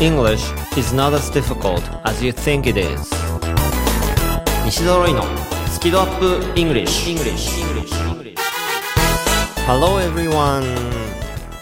[0.00, 3.10] English is not as difficult as you think it is
[4.64, 5.24] 西ドロイの
[5.72, 7.50] スキドアップ English, English.
[9.66, 10.62] Hello everyone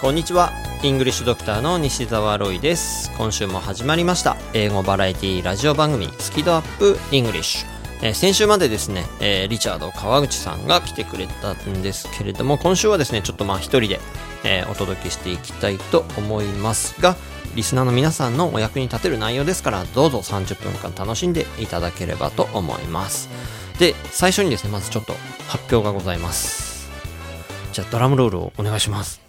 [0.02, 0.52] こんにちは
[0.82, 7.64] イングリッシュドクターの西澤ロイです今週も始まりました英語バラエティラジオ番組スキドアップ English
[8.02, 14.00] えー、先週までですね、えー、リチャード川口さんが来てくれたんですけれども今週はですねちょっとまあ一人で、
[14.44, 17.16] えー、お届けしていきたいと思いますが
[17.54, 23.28] リスナーの皆さんのお役に立てる内容ですからどうぞ30分間楽しんでいただければと思います。
[23.78, 25.14] で最初にですねまずちょっと
[25.48, 26.90] 発表がございます。
[27.72, 29.25] じゃあドラムロールをお願いします。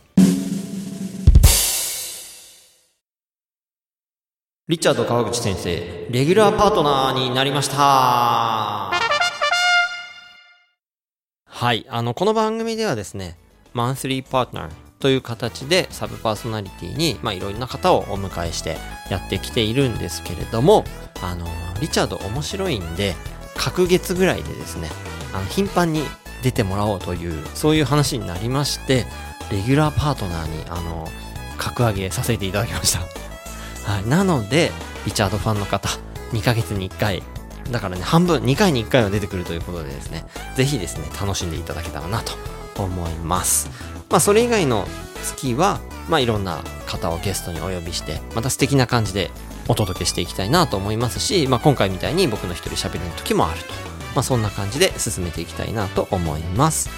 [4.70, 7.78] リチャード川口先生、レギュラーパートナーになりました。
[11.46, 13.38] はい、あの、この番組ではですね、
[13.72, 18.76] マンスリーパートナーという形でサブパーソナリティに、まあ、いろいろな方をお迎えして
[19.10, 20.84] やってきているんですけれども、
[21.22, 21.48] あの、
[21.80, 23.16] リチャード面白いんで、
[23.56, 24.90] 隔月ぐらいでですね、
[25.32, 26.02] あの、頻繁に
[26.44, 29.06] 出てもらおうという、そういう話になりまして、
[29.50, 31.08] レギュラーパートナーに、あの、
[31.58, 33.27] 格上げさせていただきました。
[33.88, 34.72] はい、なので、
[35.06, 35.88] リチャードファンの方、
[36.34, 37.24] 2ヶ月に1回、
[37.72, 40.26] だからね、半分、2回に1回は出てくるということでですね、
[40.58, 42.34] ぜひですね、楽しんでいただけたらなと
[42.84, 43.70] 思います。
[44.10, 44.86] まあ、それ以外の
[45.24, 49.32] 月は、まあ、いろんな方をゲストにお呼びして、また素敵な感じで
[49.70, 53.74] お届けしていきたいなと思いますし、まあ、今回みたいに僕の一人喋る時もあると。
[54.16, 56.90] まあ、そんな感じで進めていきたいなと思います。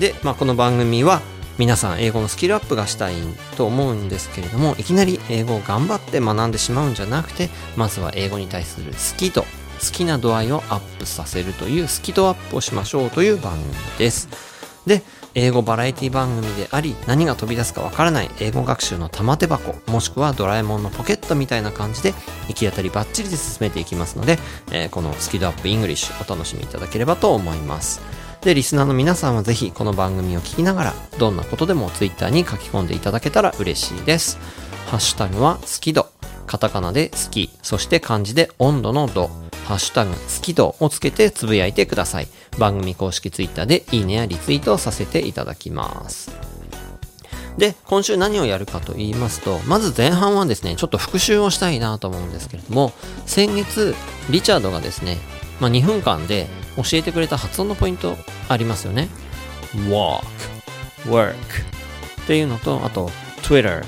[0.00, 1.22] で、まあ、この番組は、
[1.58, 3.14] 皆さん英語のスキルアップがしたい
[3.56, 9.46] と思うんですけれどもいきなり英語を頑張って学んでしまうんじゃなくてまずは英語に対する好き度好
[9.92, 14.28] きな度合いをアップさせるというスキドアップをしましょうという番組です。
[14.86, 15.02] で
[15.34, 22.14] 英語バラエティ番組であり何が飛び出すかわからない英語学習の玉手箱もしくはドラえもんのポケットみたいな感じで
[22.48, 24.38] 行き当たりバッチリで進めていきますので、
[24.70, 28.00] えー、このスキドアップイングリッシュお楽しみいただければと思います。
[28.44, 34.38] で、リスナーの皆さんはぜひこの番組を聞きながら、どんなことでも Twitter に書き込んでいただけたら嬉しいです。
[34.86, 36.08] ハッシュタグは好き度。
[36.46, 39.30] カタカナで好き、そして漢字で温度の度。
[39.64, 42.28] ハッシュタグ好き度をつけてつぶやいてください。
[42.58, 46.30] 番組公式 Twitter でいいねやリツイートをさせていただきます。
[47.56, 52.92] で、今週何をやるかと言いますと、まず前半はですね、ちょっと復習をしたいなと思うんですけれども、
[53.24, 53.94] 先月、
[54.28, 55.16] リチャードがですね、
[55.60, 58.16] まあ、2分間で教えてくれた発音のポイント
[58.48, 59.08] ありますよね。
[59.88, 60.24] walk,
[61.06, 63.10] work っていうのと、あと
[63.42, 63.82] Twitter。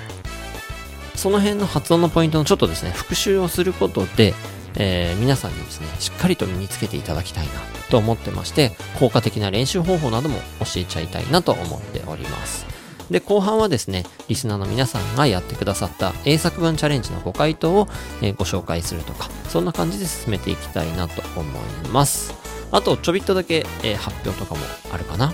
[1.14, 4.34] その辺の発音のポイントのちょっとですね、復習をすることで、
[4.74, 7.52] えー、皆さんにですね、しっかりと身につけていただきたいな
[7.90, 12.75] と思ってまして、効果的な練習方法なども教えちゃいたいなと思っております。
[13.10, 17.88] で、後半はですね、リスナーの皆さんがやってくださった英作文チャレンジのご回答を、
[18.22, 22.34] え、ご紹介するとか、そんな感じで進めていきたいなと思います。
[22.72, 24.60] あと、ちょびっとだけ、え、発表とかも
[24.92, 25.32] あるかな？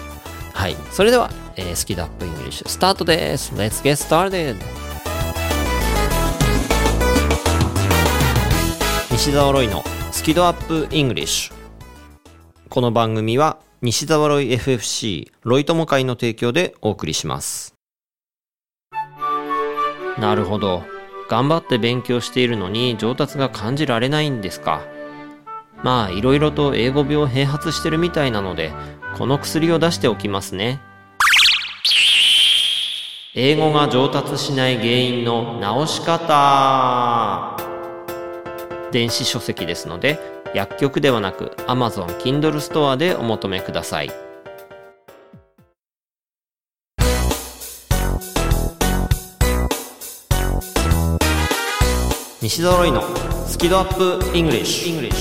[0.53, 0.77] はい。
[0.91, 3.53] それでは、えー、スキドアップイングリッシュスタートです。
[3.55, 4.57] Let's get started!
[9.13, 11.55] 西澤ロイのスキドアップイングリッシュ
[12.69, 17.75] この番組は西澤ロイ FFC ロイ友会の提供でお送りします。
[20.21, 20.85] なるほど。
[21.29, 24.83] 頑張って勉強しているのに上達が感じられないんですか。
[25.83, 28.71] まあ、いろいろと英語病併発してるみたいなので、
[29.19, 30.81] この薬を出しておきますね。
[33.35, 37.57] 英語が上達しない原因の直し方
[38.93, 40.21] 電子書籍ですので、
[40.55, 44.11] 薬局ではなく Amazon Kindle ストアでお求めください。
[52.43, 53.03] 西揃いの
[53.47, 53.95] スキドアッ
[54.31, 55.13] プイングリッシュ。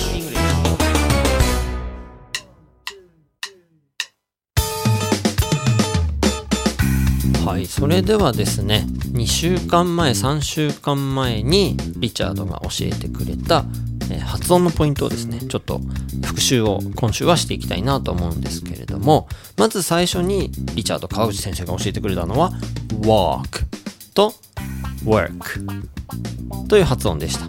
[7.45, 13.65] はい、それではですね、2週間前、3週間前にリチャードが教えてくれた
[14.11, 15.79] え発音のポイントをですね、ちょっと
[16.23, 19.27] 復習を今週はしていきたいなと思うんですけれども、
[19.57, 22.51] まず最初にリチャード川口先生が教えてくれたのは
[23.01, 23.65] walk
[24.13, 24.33] と
[25.03, 25.87] work
[26.67, 27.45] という発音でした。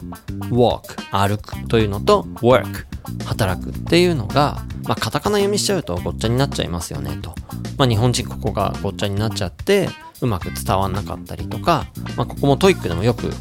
[0.46, 2.86] walk 歩くというのと work
[3.26, 7.34] 働くっていうのが、まあ、カタカナ読みしちゃうとごっちゃになっちゃいますよねと。
[7.78, 9.88] まあ、日本人ここがごっちゃになっちゃって
[10.20, 11.86] うまく伝わんなかったりとか、
[12.16, 13.32] まあ、ここも TOEIC でもよく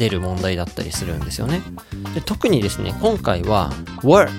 [0.00, 1.60] 出る問題だったりするんですよね。
[2.14, 3.70] で特にですね、今回は
[4.02, 4.30] work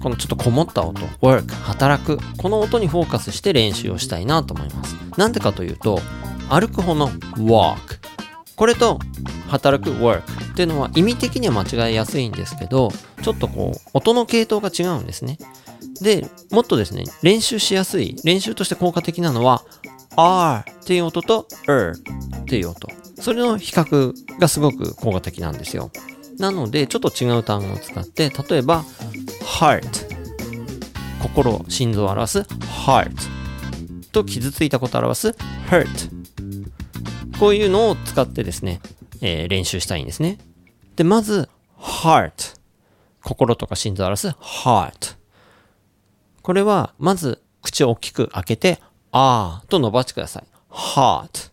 [0.00, 2.18] このちょっとこもった音、work、働く。
[2.38, 4.94] この音にフォーカスして練習をしたいなと思います。
[5.16, 5.98] なんでかというと、
[6.48, 7.08] 歩く方の
[7.38, 7.76] walk。
[8.54, 9.00] これと
[9.48, 10.22] 働く work
[10.52, 15.38] っていうのは意味的には間違いやすいんですけど、ちょっとこう、音の系統が違うんですね。
[16.00, 19.64] で、もっとですね、練習しやすい、練習として効果的なのは、
[20.16, 21.94] r っていう音と er
[22.42, 23.05] っていう音。
[23.20, 25.90] それの比較がすごく効果的なんですよ。
[26.38, 28.84] なので、ちょっと違う単語を使って、例えば、
[29.42, 29.86] heart
[31.22, 33.10] 心、心臓を表す heart
[34.12, 35.28] と傷ついたことを表す
[35.68, 35.86] hurt
[37.38, 38.80] こういうのを使ってですね、
[39.20, 40.38] えー、練習したいんですね。
[40.96, 41.48] で、まず
[41.78, 42.56] heart
[43.22, 45.16] 心とか心臓を表す heart
[46.42, 48.80] これは、まず口を大きく開けて、
[49.10, 50.44] あーと伸ばしてください。
[50.70, 51.50] heart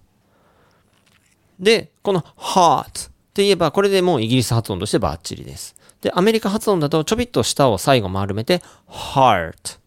[1.63, 5.75] で、この heart って言えば、これでもうイギリス発音としてバッチリです。
[6.01, 9.80] で、アメリカ発音だとちょびっと舌を最後丸めて、heart,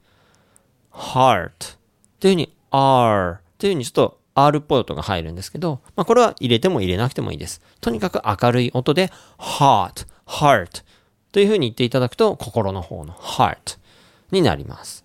[0.92, 1.52] heart っ
[2.18, 7.60] ていう風に r っていう風にちょっと R っぽい音が入るんですけど、まあ、これは入れても入れなくてもいいです。
[7.80, 10.84] とにかく明るい音で heart, heart
[11.32, 13.78] という風に言っていただくと、心の方の heart
[14.30, 15.04] になります。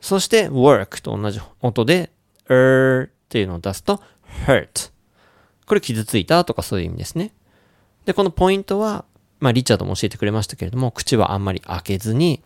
[0.00, 2.10] そして work と同じ音で
[2.48, 4.00] er っていうのを出すと
[4.46, 4.92] hurt
[5.68, 7.32] これ傷ついたとかそういう意味ですね。
[8.04, 9.04] で、このポイントは、
[9.38, 12.42] まあ、リチャードも教えてくれましたけれども、口はあんまり開けずに、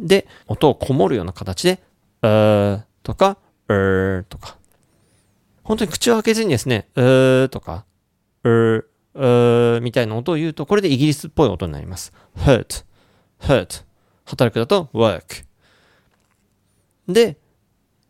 [0.00, 1.82] で、音をこもるような形で、
[2.22, 3.36] うーとか、
[3.68, 4.56] うーとか。
[5.62, 7.84] 本当に口を開けずにですね、うーとか、
[8.44, 8.84] うー、
[9.14, 12.12] うーみたいな音を言うと、これでイギリスっぽい音になります。
[12.36, 12.84] hurt,
[13.40, 13.84] hurt.
[14.24, 15.44] 働くだと work.
[17.08, 17.38] で、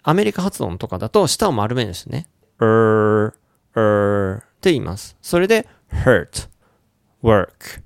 [0.03, 2.29] アメリカ発音とかだと舌を丸めるんですね。
[2.59, 3.35] うー、
[3.75, 5.17] er って言います。
[5.21, 6.49] それで hurt,
[7.23, 7.83] work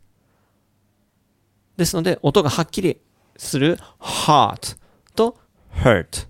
[1.76, 3.00] ですので、音がはっきり
[3.37, 4.76] する heart
[5.14, 5.38] と
[5.73, 6.29] hurt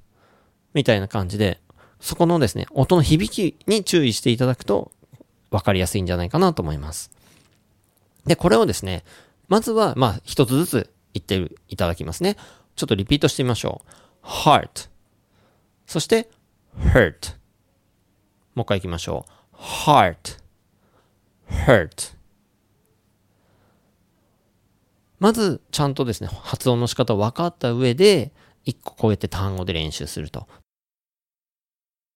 [0.74, 1.60] みたいな感じで、
[2.00, 4.92] そこのですね、音の響きに注意していただくと
[5.50, 7.10] 分かりやすいんじゃないかなと思います。
[8.26, 9.04] で、これをですね、
[9.48, 12.36] まずは、まあ、一つずつ言っていただきますね。
[12.76, 13.82] ちょっとリピートしてみましょ
[14.22, 14.26] う。
[14.26, 14.88] heart
[15.86, 16.28] そして
[16.76, 17.34] hurt
[18.54, 19.37] もう一回行きましょう。
[19.58, 20.38] Heart,
[21.66, 22.16] hurt.
[25.18, 28.32] まず、ちゃんとですね、発音の仕方を分かった上で、
[28.64, 30.46] 一個こうやって単語で練習すると。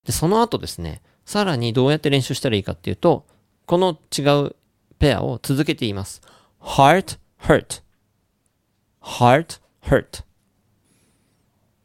[0.07, 3.27] で、その後ですね、さらにどうやって練習したらいいかっていうと、
[3.67, 4.57] この違う
[4.99, 6.21] ペアを続けて言います。
[6.61, 7.83] heart, hurt,
[9.01, 10.25] heart, hurt.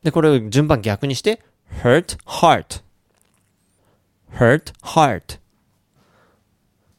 [0.04, 1.42] で、これを順番逆にして、
[1.82, 2.84] hurt, heart,
[4.34, 5.40] hurt, heart.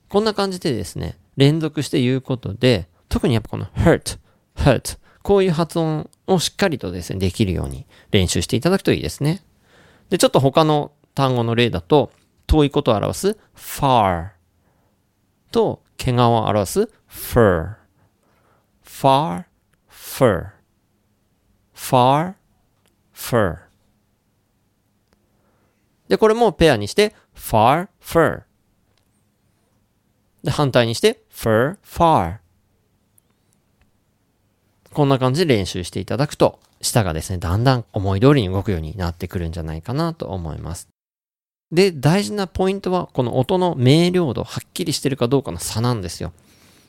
[0.09, 4.19] こんな感じでですね、連続して言うことで、特にやっぱこの hurt,
[4.57, 9.43] hurt こういう発音をしっかりとですね、できるように練習していただくといいですね。
[10.09, 12.11] で、ちょっと他の単語の例だと、
[12.47, 14.31] 遠いことを表す far
[15.53, 17.77] と毛皮を表す fur
[18.83, 19.45] far,
[19.91, 20.51] fur
[21.75, 22.35] far,
[23.15, 23.59] fur
[26.09, 28.48] で、これもペアにして far, fur
[30.43, 32.39] で、反対にして fur, far
[34.93, 40.89] こんな感じで練習していただくと、舌がですね、だんだん思い通りに動くようになってくるんじゃないかなと思います。
[41.71, 46.33] で、大事なポイントは、この音の明瞭度、はっきりしてるかどうかの差なんですよ。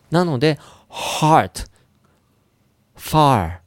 [0.09, 0.57] なので、
[0.89, 1.69] heart,
[2.97, 3.59] far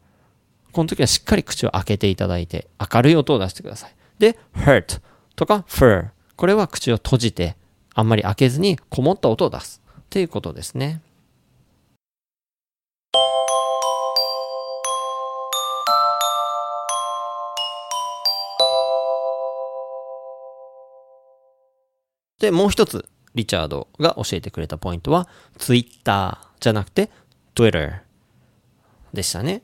[0.73, 3.95] この時はしっかり口を開けていただいて、明るい音を出してください。
[4.19, 5.01] で、hurt
[5.37, 7.57] とか fur これは口を閉じて、
[7.95, 9.83] あんまり開けずにこもった音を出す。
[10.01, 11.01] っていうことですね。
[22.39, 27.09] で、もう一つ、リチャードが教えてくれたポイントは、Twitter じゃなくて
[27.55, 28.03] Twitter
[29.15, 29.63] でしたね。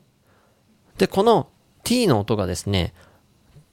[0.97, 1.49] で、この
[1.83, 2.93] t の音がですね、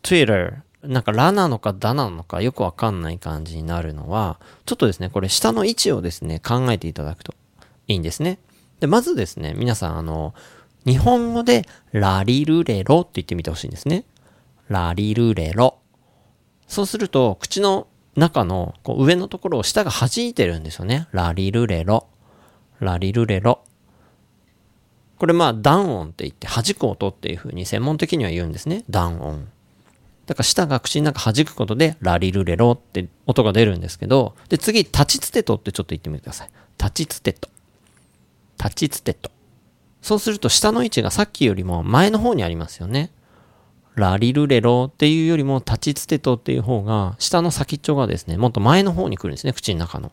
[0.03, 7.35] Twitter なんかラなのかダなのかよくわかんない感じになるのは、ちょっとですね、これ下の位置をですね、考えていただくと
[7.89, 8.39] いいんですね。
[8.81, 10.35] で、まずですね、皆さんあの、
[10.85, 14.05] 日本語でラリルレロって言ってみてほしいんですね。
[14.69, 15.79] ラリルレロ。
[16.69, 21.09] そうすると、口の中のこう上のところを下が弾いてるんですよね。
[21.13, 22.07] ラリルレロ。
[22.81, 23.63] ラリルレロ。
[25.19, 28.85] これまあ、断音って言って弾く音っていう風に専門的には言うんですね。
[28.91, 29.49] 断音。
[30.27, 36.51] だから舌が口の中弾くことで、ラリルレロって音が出るんですけど、で、次、立ちつてとってちょっと言ってみてください。
[36.79, 37.49] 立ちつてと。
[38.63, 39.31] 立ちつてと。
[40.03, 43.11] そうすると、下の位置がさっきよりも前の方にありますよね。
[43.95, 50.11] ラリルレロっていうよりも、立ちつてとっていう方が、下の先っちょがですね、もっと前の方に来るんですね、口の中の。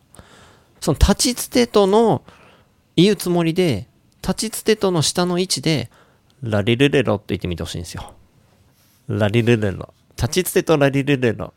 [0.80, 2.22] その立ちつてとの
[2.96, 3.88] 言うつもりで、
[4.22, 5.90] 立ちつてとの下の位置で、
[6.42, 8.14] ラリルレロって言ってみてほしいんですよ。
[9.08, 9.92] ラリルレロ。
[10.16, 11.54] 立ちつてとラリルレロ。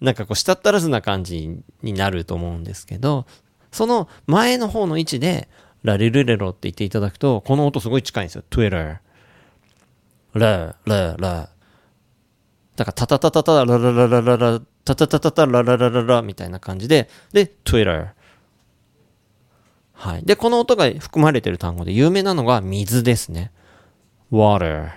[0.00, 3.26] なんかこう、したったらずな感じになると思うんですけど、
[3.70, 5.48] その前の方の位置で、
[5.82, 8.44] ラリルレロって言っていただくと、この音すごい近いんですよ。
[8.50, 9.00] Twitter。
[10.34, 11.48] ラ、ラ、ラ。
[12.76, 18.14] だから、タタタタタララララララ、タタタタタラララララみたいな感じで、で、Twitter。
[19.92, 20.24] はい。
[20.24, 23.52] で、この音が含まれてる単語で有名なのが水ですね。
[24.32, 24.90] water,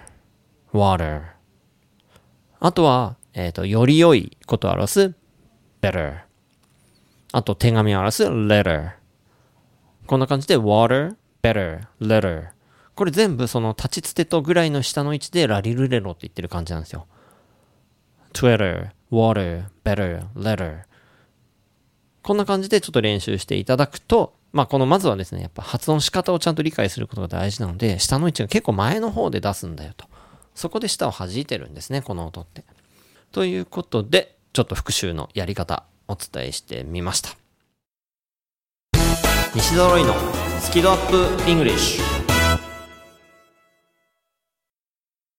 [0.74, 1.35] water.
[2.60, 5.14] あとは、えっ、ー、と、より良いことを表す
[5.82, 6.22] better。
[7.32, 8.92] あと、手紙を表す letter。
[10.08, 12.50] こんな感じで water, better, letter。
[12.96, 17.08] これ全部その立ちつてとぐらいの下の位置でラリルレロって言ってる感じなんですよ。
[18.34, 20.84] Twitter, water, better, letter。
[22.22, 30.08] こんな感じでちょっと練習していただくと、まあこのまずはですね、やっぱ発音仕方をちゃんと理解することが大事なので、下の位置が結構前の方で出すんだよと。
[30.56, 32.64] そこで下を弾いてるんですね、この音って。
[33.32, 37.30] ということで、ちょっと復習のやり方お伝えしてみました。
[39.54, 40.14] 西揃いの
[40.60, 42.04] スキドアップイングリッシュ。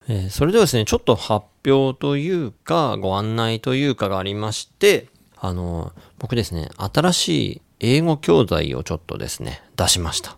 [0.09, 10.37] えー、それではですね、ちょっと発表というか、ご案内というかがありまして、あの、僕ですね、新しい英語教材をちょっとですね、出しました。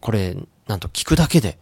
[0.00, 0.36] これ、
[0.66, 1.58] なんと聞くだけで、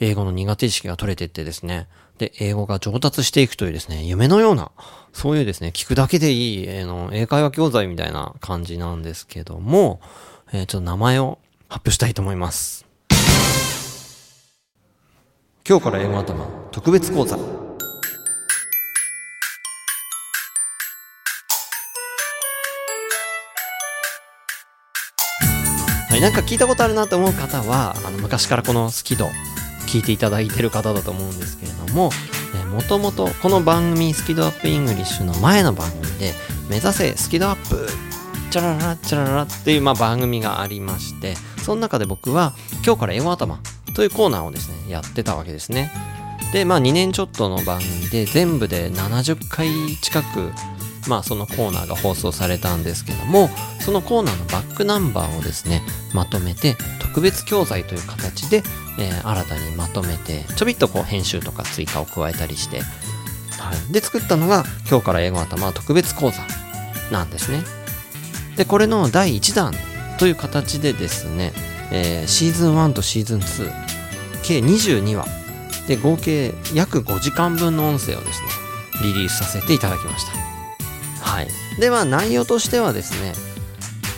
[0.00, 1.88] 英語の苦手意識が取れてってですね、
[2.18, 4.70] で、英語が上達していくというですね、夢のような、
[5.12, 10.00] そういうですね、聞くだけでいい、えー、の英会話教材みたいな感じなんですけども、
[10.52, 11.38] えー、ちょっと名前を
[11.68, 12.86] 発表したいと思います。
[15.68, 17.36] 今日から英語頭特別講座。
[17.36, 17.42] は
[26.16, 29.28] い、なんか聞いたことあるなと思う方は、あの、昔からこのスキド、
[29.88, 32.10] 聞いていただいてる方だと思うんですけれども、
[32.62, 36.34] えもともとこの番組スキドアップイングリッシュの前の番組で、
[36.68, 37.88] 目指せスキドアップ、
[38.50, 42.52] チャララチャララっていうまあ番組がありまして、その中で僕は
[42.84, 43.60] 今日から英語頭
[43.94, 45.90] というコーナーをですね、やってたわけですね。
[46.52, 49.70] で、まあ2年ちょっとの番組で全部で70回
[50.02, 50.52] 近く
[51.08, 53.48] まあそのコーナーが放送されたんですけども
[53.80, 58.62] そのコーナーのバックナンバーをですねまとめて特別教材という形で、
[58.98, 66.38] えー、新たにまとめてちょびっとこう編集とか追加を加えたりして、はい、で作ったのが今日から英語頭特別講座
[67.10, 67.62] なんですね。
[68.56, 69.72] でこれの第1弾
[70.18, 71.52] という形でですね、
[71.92, 73.72] えー、シーズン1とシーズン2
[74.42, 75.38] 計22話。
[75.86, 78.48] で合計約5時間分の音声をですね
[79.02, 80.47] リリースさせていただきました。
[81.38, 81.48] はい。
[81.78, 83.32] では、内容としてはですね、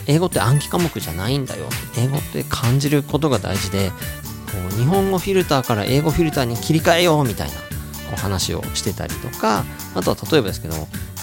[0.07, 1.65] 英語って暗記科目じゃないんだよ。
[1.95, 3.95] 英語って感じることが大事で、こ
[4.73, 7.61] う日本語フィルターから英語フィルターに切り替えようみたいなこ
[8.13, 10.73] う話をしてたりとか、あとは例えばですけど、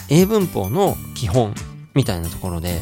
[0.08, 1.52] 英文法の基本
[1.94, 2.80] みたいなところで、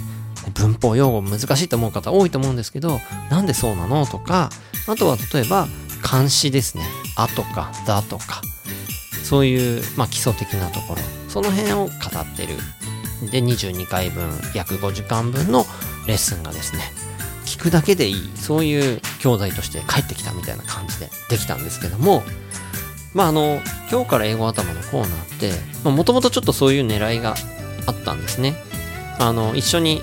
[0.52, 4.50] 文法用語難しいと思う方多いと思うんですけど、なんでそうなのとか、
[4.86, 5.68] あとは例えば、
[6.02, 6.84] 漢詩ですね。
[7.16, 8.42] あとか、だとか、
[9.24, 12.56] そういう、まあ、基礎的なところ、その辺を語ってる
[13.22, 15.64] で、22回分、約5時間分の
[16.06, 16.82] レッスンがですね、
[17.44, 22.22] 聞くだけでいい、そういう教材として帰ってきたみたいな感じでできたんですけども、
[23.14, 27.34] まああの、今日から英語頭のコーナーって、もともとちょっとそういう狙いが
[27.86, 28.56] あったんですね。
[29.18, 30.02] あの、一緒に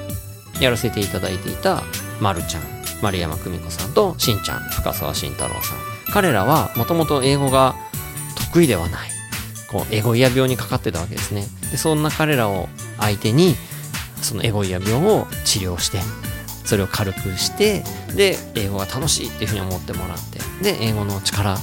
[0.59, 1.83] やらせていただいていた、
[2.19, 2.63] まるちゃん、
[3.01, 5.77] 丸山久美子さんと、しんちゃん、深沢慎太郎さん。
[6.11, 7.75] 彼らはもともと英語が
[8.51, 9.12] 得意ではない。
[9.73, 11.45] こう、エゴイヤ病にかかってたわけですね。
[11.71, 13.55] で、そんな彼らを相手に
[14.23, 15.99] そのエゴイヤ病を治療して
[16.65, 17.83] それを軽くして
[18.15, 21.57] で英語が楽しいっていうふうに思ってもらってで英語の力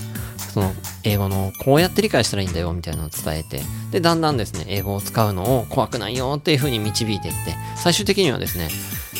[0.53, 0.73] その
[1.05, 8.69] 英語のこうやって理解したらいいんだよみたいなのを伝えてでだんだんですね英語を使うのを怖くないよっていうふうに導いていって最終的にはですね、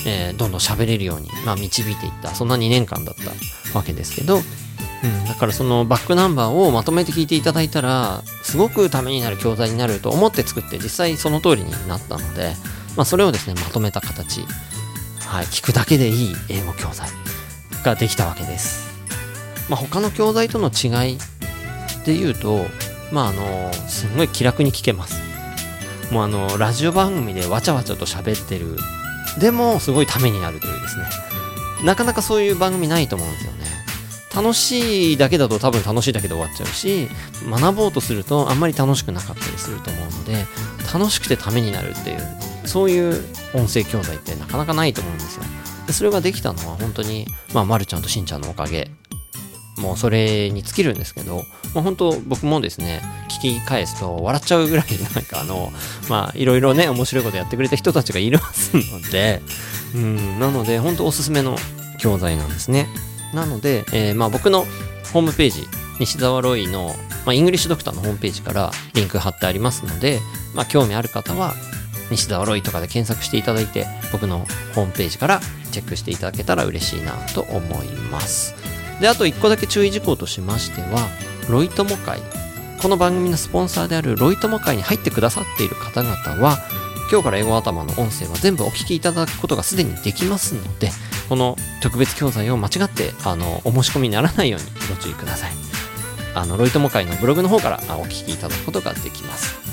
[0.07, 4.41] えー、どんどん喋れるように、まあ、導いていったそんな2年間だったわけですけど、
[5.03, 12.55] うん、だからそのバックナンバーをまとめて聞いていただいたらすごくためになる教材になると思って作って実際その通りになったので、
[12.97, 14.43] まあ、それをですねまとめた形、
[15.27, 17.09] はい、聞くだけでいい英語教材
[17.83, 18.91] ができたわけです、
[19.71, 21.19] まあ、他の教材との違い
[22.05, 22.67] で言うと
[23.13, 25.21] まああのすごい気楽に聞けます。
[26.13, 28.77] もうあのラジオ番組でわちゃわちゃと喋ってる。
[29.39, 31.05] でもすごいためになるというですね。
[31.85, 33.67] なかなかそういう番組ないと思うんですよね。
[34.35, 37.09] 楽しいだけだと多分楽しいだけで終わっちゃうし
[37.49, 40.47] 学ぼうとするとあんまり楽しくなかったりすると思うので
[40.93, 42.21] 楽しくてためになるっていう
[42.65, 45.45] そういう音声教材ってなかなかないと思うんですよ。
[45.87, 48.91] でそれができたのは本当に、まあ、まるちゃんとしんちゃんのおかげ。
[49.79, 51.43] もうそれに尽きるんですけど、
[51.75, 55.73] まあ、本当僕もですね、聞き返すと笑っちゃうぐらいなんかあの、
[56.11, 59.41] まあいろいろね、面白いことやってくれた人たちがいますので、
[59.95, 61.57] うん、なので本当おすすめの
[61.99, 62.89] 教材なんですね。
[63.35, 64.67] なので、えー、まあ僕の
[65.13, 65.67] ホームページ、
[65.99, 66.95] 西澤ロイの、
[67.27, 70.21] まあ、イングリッシュドクターのホームページからリンク貼ってありますので、
[70.55, 71.55] まあ、興味ある方は
[72.11, 78.55] 西澤ロイとかで検索していただいて僕のホームページからチェックしていただけたら嬉しいなと思います。
[79.01, 81.09] であと1個だけ注意事項としましては
[81.49, 82.21] ロイ友会。
[82.83, 86.59] この番組のスポンサーであるロイ友会に入ってくださっている方々は
[87.11, 90.91] 今日から英語頭の音声は全部お聞きいただくことがすでにできますので
[91.31, 95.53] この特別教材を間違ってあのお申し込みにならないようにご注意ください
[96.35, 99.71] あのロイ友会のブログの方からお聞きいただくことができます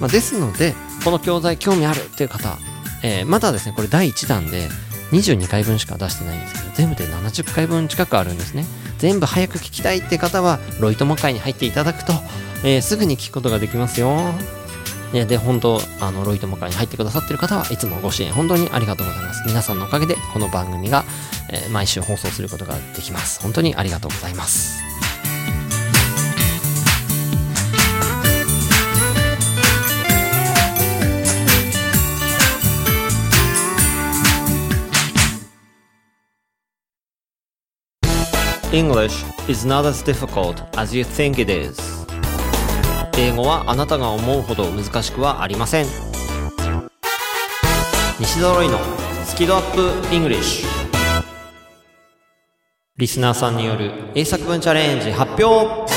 [0.00, 2.58] まあ、ですので、この教材興味あるっていう方、
[3.02, 4.68] えー、まだですね、これ第1弾で
[5.12, 8.64] 22回分しか出してないんですけど、全部で70回分近くあるんですね。
[8.98, 12.12] 全部早く聞きたいって方は、ロイ友会に入っていただくと、
[12.64, 14.34] えー、すぐに聞くことができますよ。
[15.14, 19.44] で、で本当、あの、ロイ友会に入ってくださってる方はいつもご支援本当にありがとうございます。
[19.46, 21.04] 皆さんのおかげでこの番組が、
[21.50, 23.40] えー、毎週放送することができます。
[23.40, 24.82] 本当にありがとうございます。
[38.72, 42.03] English is not as difficult as you think it is
[43.16, 45.86] 英語はあなたが思うほど難しくはありません。
[48.18, 48.78] 西揃いの
[49.24, 50.64] スキドアップ English
[52.96, 55.92] リスナーさんによる英作文チャレンジ発表。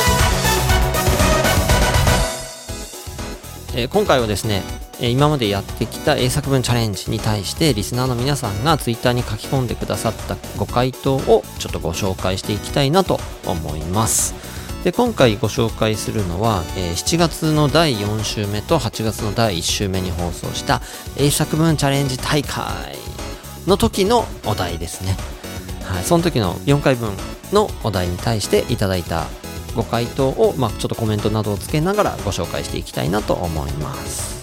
[3.75, 4.63] えー、今回はですね
[4.99, 14.46] え今までやってきた英作文チャレンジに対してリスナーの皆さんがツイッターに書き込んでくださったご回答をちょっとご紹介していきたいなと思います。
[14.87, 20.79] で今回ご紹介するのは、えー、7月の第4週目と8月の第1週目に放送した
[21.17, 22.95] 英作文チャレンジ大会
[23.67, 25.17] の時のお題ですね
[25.83, 27.11] はい、その時の4回分
[27.51, 29.25] のお題に対していただいた
[29.75, 34.41] ご回答を、まあ、ちょっとコメントなどをつけながらご紹介していきたいなと思います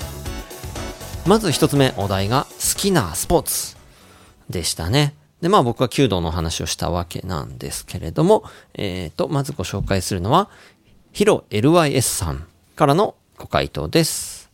[1.26, 3.76] まず一つ目、お題が好きなスポーツ
[4.50, 5.14] でしたね。
[5.44, 10.48] で、まあ僕は弓道の話をしたわけなんですけれども、えっ、ー、と、まずご紹介するのは、
[11.12, 14.50] ヒロ LYS さんからのご回答です。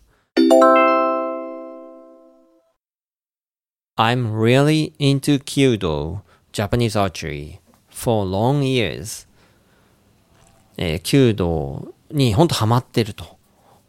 [3.96, 6.22] I'm really into Kyudo,
[6.52, 9.28] Japanese archery, for long years.
[10.76, 13.38] えー、弓道にほんとハマってると。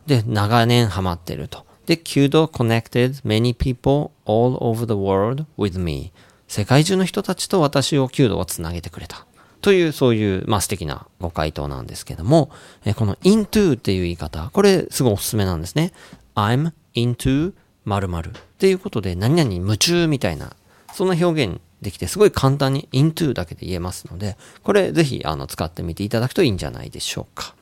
[0.06, 1.66] で、長年ハマってると。
[1.88, 6.12] で、Kudo connected many people all over the world with me.
[6.52, 9.26] 世界中の人たちと私を Kudo をつなげてくれた。
[9.62, 12.52] という、そういう、まあ、素敵なご回答なんですけども、
[12.84, 15.94] えこの into っていう言い方、これすごいおすすめなんですね。
[16.36, 17.54] I'm into
[17.86, 20.54] 〇〇っていうことで、何々に夢中みたいな、
[20.94, 27.56] そんな表現できて、すごい簡単に into だけで言えますので、これぜひ、あの、使ってみていただくといいんじゃないでしょうか。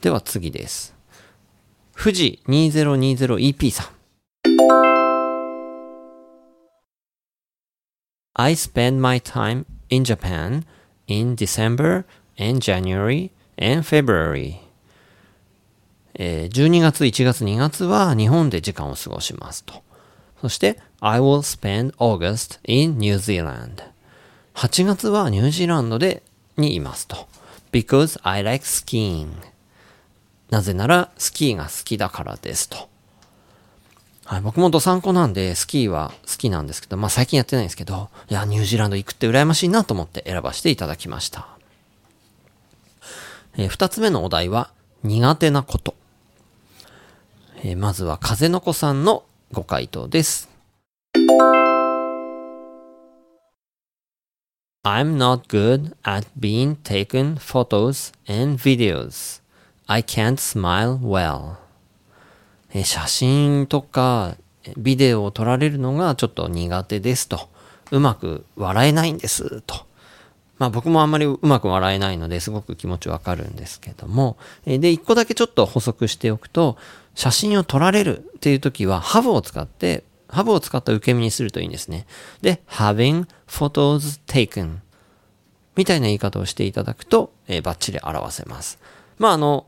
[0.00, 0.96] では次です。
[1.96, 4.87] 富士 2020EP さん。
[8.40, 10.64] I spend my time in Japan
[11.08, 12.04] in December
[12.38, 14.60] and January and February.
[16.14, 19.82] えー、12月、1月、2月は日本で時間を過ごしますと。
[20.40, 23.82] そして、I will spend August in New Zealand.
[24.54, 26.22] 8月はニュージーランドで
[26.56, 27.26] にいますと。
[27.72, 29.30] Because I like skiing.
[30.48, 32.88] なぜならスキーが好きだからですと。
[34.28, 41.48] はい、僕もドサンコなんでスキーは好きなんですけど、まあ最近やってないんですけど、いや、ニュージーランド行くって羨ましいなと思って選ばせていただきました。
[43.56, 44.70] えー、二つ目のお題は
[45.02, 45.94] 苦手なこと。
[47.62, 50.50] えー、まずは風の子さんのご回答です。
[54.84, 59.40] I'm not good at being taken photos and videos.
[59.86, 61.67] I can't smile well.
[62.78, 64.36] え写真とか
[64.76, 67.48] ビデオを撮られるのがちょっと苦手ですと。
[67.90, 69.86] うまく笑えないんですと。
[70.58, 74.36] まあ僕もあんまりうまく笑えないのですごく気持ちわかるんですけども。
[74.66, 76.76] で、一個だけちょっと補足しておくと、
[77.14, 82.06] 写真を撮られるっていう時はハブを使って、ハブを使った受け身にするといいんですね。
[82.42, 84.78] で、having photos taken
[85.76, 88.78] みたいな言い方をしていただくと、えー、バッチリ表せます。
[89.16, 89.66] まああの、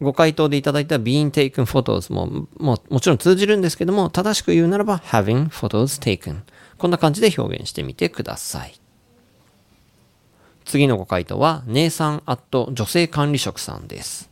[0.00, 6.42] ご回答でいただいた being taken photos もももちろん通じるんですけども、正しく言うならば having photos taken。
[6.76, 8.80] こんな感じで表現してみてください。
[10.64, 14.30] 次のご回答は、姉さんアット女性管理職さんです。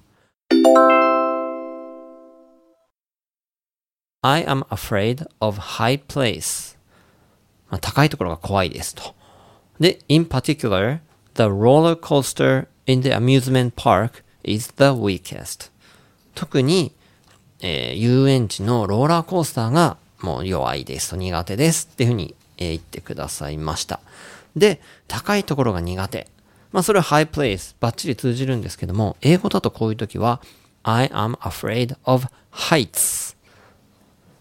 [4.22, 6.76] I am afraid of high place.
[7.70, 9.14] まあ、高いところが怖いですと。
[9.80, 11.00] で、in particular,
[11.34, 15.70] the roller coaster in the amusement park is the weakest.
[16.34, 16.92] 特に、
[17.60, 24.00] えー、遊園地のローラーコースターがもう弱いですと苦手ですっていうふうに、えー、言ってくださいました。
[24.54, 26.28] で、高いところが苦手。
[26.72, 30.40] まあそれは high place バッチリ通じるんですけども、英語だとこういう時は
[30.82, 33.36] I am afraid of heights.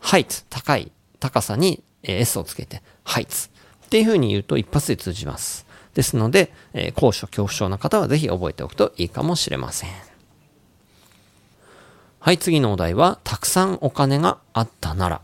[0.02, 3.50] height 高い高さに S をつけて heights
[3.86, 5.65] っていうふうに言うと一発で通じます。
[5.96, 9.90] ですので、えー、高所恐怖症の方はぜひ覚えておくといいかもしれません。
[12.20, 15.22] はい、次のお題は、たくさんお金があったなら。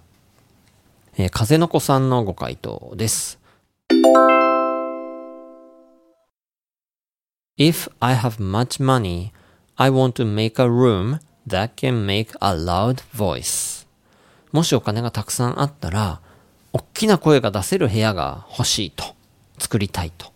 [1.17, 3.37] えー、風の子さんのご回答です。
[7.57, 9.31] If I have much money,
[9.75, 13.85] I want to make a room that can make a loud voice.
[14.51, 16.21] もしお金がたくさんあったら、
[16.71, 19.03] 大きな声が出せる部屋が欲しいと、
[19.57, 20.31] 作りたいと。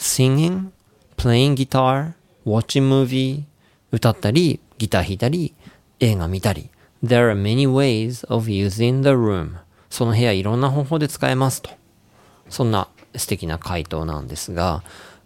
[0.00, 0.70] Singing,
[1.18, 2.14] playing guitar,
[2.46, 3.42] watching movie
[3.92, 5.54] 歌ったり、ギター弾いたり、
[6.00, 6.70] 映画見たり。
[7.04, 9.56] There are many ways of using the room.
[9.90, 11.70] その部屋いろんな方法で使えますと。
[12.48, 14.82] そんな素敵な回答なんですが、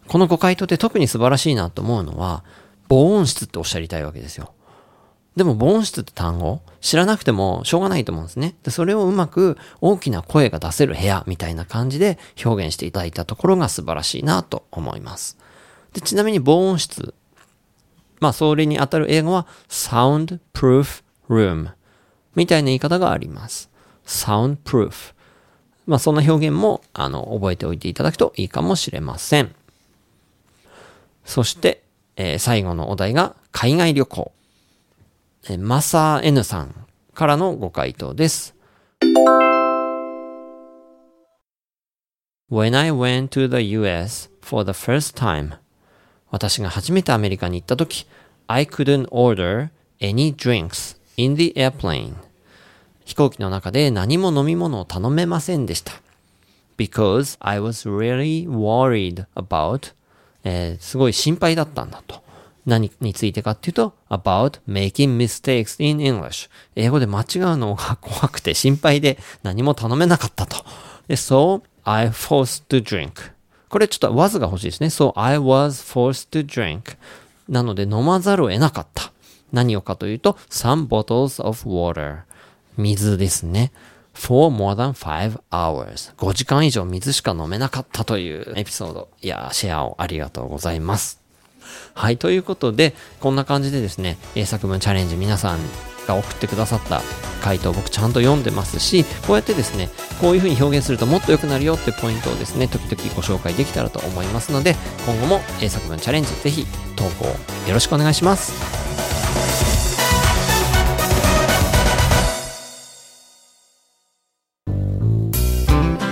[0.09, 2.43] このご回答って特に素晴らしいなと思うのは、
[2.89, 4.53] 防音室っておっしゃりたいわけですよ。
[5.37, 6.61] でも防音室って単語？
[6.81, 8.55] 知らなくてもしょうがないと思うんですね。
[8.63, 15.37] で、それをうまく大きな声が出せる部屋みたいな感じで表現していただいたところが素晴らしいなと思います。
[15.93, 17.15] で、ちなみに防音室。
[18.21, 21.71] まあ、それに当たる英語は soundproof room
[22.37, 23.71] みたいな言い方があります。
[24.07, 25.15] soundproof。
[25.87, 29.55] まあ、そんな表現も、あの、覚えておいていただくといいかもしれません。
[31.25, 31.83] そして、
[32.17, 34.33] えー、最後のお題が海外旅行。
[35.59, 38.55] マサ N さんからのご回答です。
[42.51, 45.59] When I went to the US for the first time
[46.31, 48.07] 私が初めてアメリカに行った時
[48.47, 49.69] I couldn't order
[50.01, 52.15] any drinks in the airplane
[53.05, 55.93] 飛行機の中で何も飲み物を頼めませんでした
[56.79, 59.93] because I was really worried about、
[60.45, 62.24] えー、すごい心配だったんだと
[62.67, 66.49] 何についてかっていうと、about making mistakes in English。
[66.77, 70.65] 英語で間違うのが怖くて心配で何も頼めなかったと。
[71.09, 73.33] で、so I forced to drink.
[73.69, 74.87] これちょっと was が欲しいですね。
[74.87, 76.97] so I was forced to drink.
[77.49, 79.13] なので飲まざるを得なかった。
[79.53, 82.21] 何をかというと、some bottles of water.
[82.77, 83.73] 水ですね。
[84.15, 86.15] for more than five hours.
[86.17, 89.09] 5時間以上水しか飲めなかったというエピソード。
[89.21, 91.24] いやシェアをありがとうございます。
[91.95, 95.59] はい、ということで、こんな感じでですね、英作文チャレンジ皆さん
[96.07, 97.01] が送ってくださった
[97.43, 107.35] 回答僕ちゃんと読んでますし、こうやってですね、こういう風に表現するともっと良くなるよってポイントをですね、時々ご紹介できたらと思いますので、今後も英作文チャレンジぜひ投稿よ
[107.75, 108.53] ろしくお願いします。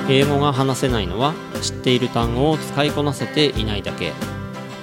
[0.09, 4.13] 英語が話せないのは知っている単語を使いこなせていないだけ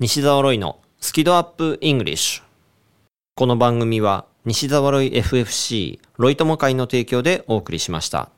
[0.00, 2.42] 西澤ロイのスキドアップイングリッシュ。
[3.34, 8.30] この番組は西澤ロイ FFC ロイ友会の提供でお送りしました。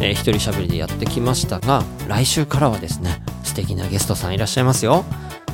[0.00, 5.04] えー、一人喋りでやってきましたが来週からはですね素敵なゲストさんいらっしゃいますよ。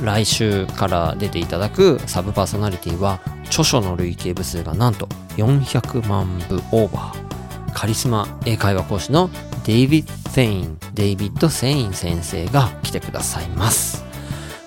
[0.01, 7.28] 来週から出ていただくサブパーソナリティは著書の累計部数がなんと400万部オーバー。
[7.73, 9.29] カリスマ英会話講師の
[9.65, 14.05] デイビッド・セインデイビッド・セイン先生が来てくださいます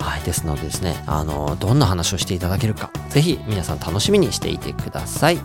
[0.00, 5.38] はいですのでですねあのどんな話をしていただけるかぜひ皆さん楽しみにしていてください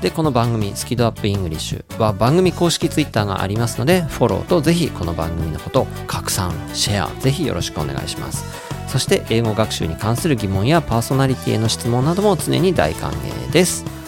[0.00, 8.44] で、この番組、スキドアップイングリッシュは番組公式ツイッターがありますので、フォローとぜひこの番組のこと拡散、シェア、ぜひよろしくお願いします。
[8.88, 13.99] そして英語学習に関する疑問やパーソナリティへの質問なども常に大歓迎です。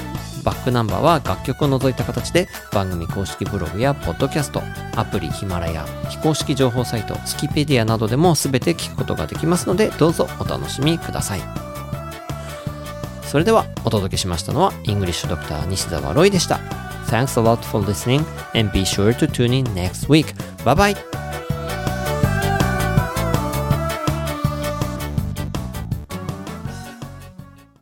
[0.44, 4.62] バックナンバーは楽曲を除いた形で番組公式ブログやポッドキャスト、
[4.96, 11.40] アプリヒマラヤ、非公式情報サイト、スキペディアなどでも全て聞くことができますのでどうぞお楽しみください。
[13.24, 15.66] それではお届けしましたのは English Dr.
[15.66, 16.60] 西澤ロイでした。
[17.06, 18.24] Thanks a lot for listening
[18.58, 20.34] and be sure to tune in next week.
[20.64, 21.22] Bye bye!